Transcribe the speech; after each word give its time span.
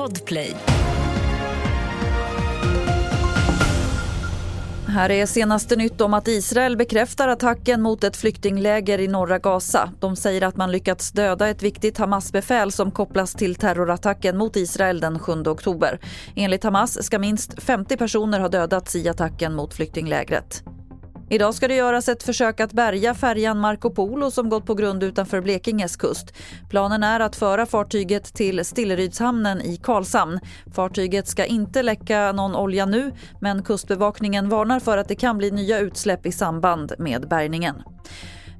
Podplay. 0.00 0.56
Här 4.88 5.10
är 5.10 5.26
senaste 5.26 5.76
nytt 5.76 6.00
om 6.00 6.14
att 6.14 6.28
Israel 6.28 6.76
bekräftar 6.76 7.28
attacken 7.28 7.82
mot 7.82 8.04
ett 8.04 8.16
flyktingläger 8.16 9.00
i 9.00 9.08
norra 9.08 9.38
Gaza. 9.38 9.90
De 10.00 10.16
säger 10.16 10.42
att 10.42 10.56
man 10.56 10.72
lyckats 10.72 11.12
döda 11.12 11.48
ett 11.48 11.62
viktigt 11.62 11.98
Hamas-befäl 11.98 12.72
som 12.72 12.90
kopplas 12.90 13.34
till 13.34 13.54
terrorattacken 13.54 14.36
mot 14.36 14.56
Israel 14.56 15.00
den 15.00 15.18
7 15.18 15.32
oktober. 15.32 16.00
Enligt 16.34 16.64
Hamas 16.64 17.04
ska 17.04 17.18
minst 17.18 17.62
50 17.62 17.96
personer 17.96 18.40
ha 18.40 18.48
dödats 18.48 18.96
i 18.96 19.08
attacken 19.08 19.54
mot 19.54 19.74
flyktinglägret. 19.74 20.64
Idag 21.32 21.54
ska 21.54 21.68
det 21.68 21.74
göras 21.74 22.08
ett 22.08 22.22
försök 22.22 22.60
att 22.60 22.72
bärga 22.72 23.14
färjan 23.14 23.58
Marco 23.58 23.90
Polo 23.90 24.30
som 24.30 24.48
gått 24.48 24.66
på 24.66 24.74
grund 24.74 25.02
utanför 25.02 25.40
Blekinges 25.40 25.96
kust. 25.96 26.34
Planen 26.70 27.02
är 27.02 27.20
att 27.20 27.36
föra 27.36 27.66
fartyget 27.66 28.34
till 28.34 28.64
Stillerydshamnen 28.64 29.60
i 29.60 29.76
Karlshamn. 29.76 30.40
Fartyget 30.74 31.28
ska 31.28 31.44
inte 31.44 31.82
läcka 31.82 32.32
någon 32.32 32.56
olja 32.56 32.86
nu 32.86 33.12
men 33.40 33.62
Kustbevakningen 33.62 34.48
varnar 34.48 34.80
för 34.80 34.98
att 34.98 35.08
det 35.08 35.14
kan 35.14 35.38
bli 35.38 35.50
nya 35.50 35.78
utsläpp 35.78 36.26
i 36.26 36.32
samband 36.32 36.92
med 36.98 37.28
bärgningen. 37.28 37.82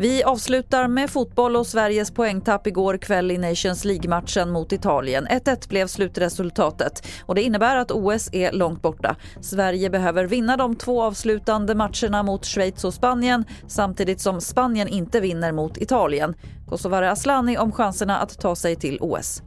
Vi 0.00 0.22
avslutar 0.22 0.88
med 0.88 1.10
fotboll 1.10 1.56
och 1.56 1.66
Sveriges 1.66 2.10
poängtapp 2.10 2.66
igår 2.66 2.96
kväll 2.96 3.30
i 3.30 3.38
Nations 3.38 3.84
League-matchen 3.84 4.50
mot 4.50 4.72
Italien. 4.72 5.26
1-1 5.26 5.68
blev 5.68 5.86
slutresultatet 5.86 7.06
och 7.26 7.34
det 7.34 7.42
innebär 7.42 7.76
att 7.76 7.90
OS 7.90 8.28
är 8.32 8.52
långt 8.52 8.82
borta. 8.82 9.16
Sverige 9.40 9.90
behöver 9.90 10.24
vinna 10.24 10.56
de 10.56 10.76
två 10.76 11.02
avslutande 11.02 11.74
matcherna 11.74 12.22
mot 12.22 12.44
Schweiz 12.44 12.84
och 12.84 12.94
Spanien 12.94 13.44
samtidigt 13.68 14.20
som 14.20 14.40
Spanien 14.40 14.88
inte 14.88 15.20
vinner 15.20 15.52
mot 15.52 15.76
Italien. 15.76 16.34
Kosovare 16.68 17.10
Asllani 17.10 17.58
om 17.58 17.72
chanserna 17.72 18.18
att 18.18 18.40
ta 18.40 18.56
sig 18.56 18.76
till 18.76 18.98
OS. 19.00 19.42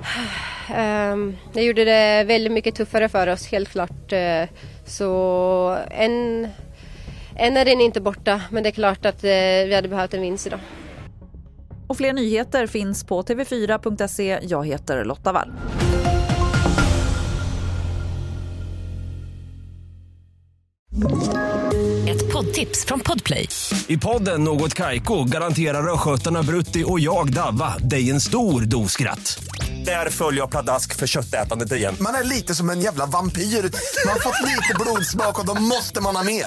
Ehm, 0.74 1.36
det 1.52 1.62
gjorde 1.62 1.84
det 1.84 2.24
väldigt 2.24 2.52
mycket 2.52 2.74
tuffare 2.74 3.08
för 3.08 3.26
oss, 3.26 3.46
helt 3.46 3.68
klart. 3.68 4.12
Eh, 4.12 4.48
så 4.86 5.78
en 5.90 6.48
än 7.36 7.56
är 7.56 7.64
den 7.64 7.80
inte 7.80 8.00
borta, 8.00 8.40
men 8.50 8.62
det 8.62 8.68
är 8.68 8.70
klart 8.70 9.06
att 9.06 9.24
eh, 9.24 9.30
vi 9.66 9.74
hade 9.74 9.88
behövt 9.88 10.14
en 10.14 10.20
vinst 10.20 10.46
idag. 10.46 10.60
Och 11.86 11.96
fler 11.96 12.12
nyheter 12.12 12.66
finns 12.66 13.04
på 13.04 13.22
tv4.se. 13.22 14.38
Jag 14.42 14.66
heter 14.66 15.04
Lotta 15.04 15.32
Wall. 15.32 15.52
Ett 22.08 22.32
poddtips 22.32 22.84
från 22.84 23.00
Podplay. 23.00 23.48
I 23.86 23.98
podden 23.98 24.44
Något 24.44 24.74
Kaiko 24.74 25.24
garanterar 25.24 25.92
östgötarna 25.92 26.42
Brutti 26.42 26.84
och 26.86 27.00
jag, 27.00 27.32
Davva, 27.32 27.78
dig 27.78 28.10
en 28.10 28.20
stor 28.20 28.60
dos 28.60 28.92
skratt. 28.92 29.44
Där 29.84 30.10
följer 30.10 30.40
jag 30.40 30.50
pladask 30.50 30.96
för 30.96 31.06
köttätandet 31.06 31.72
igen. 31.72 31.96
Man 32.00 32.14
är 32.14 32.24
lite 32.24 32.54
som 32.54 32.70
en 32.70 32.80
jävla 32.80 33.06
vampyr. 33.06 33.42
Man 33.42 34.12
har 34.12 34.20
fått 34.20 34.40
lite 34.42 34.74
blodsmak 34.80 35.40
och 35.40 35.46
då 35.46 35.54
måste 35.54 36.00
man 36.00 36.16
ha 36.16 36.22
mer. 36.24 36.46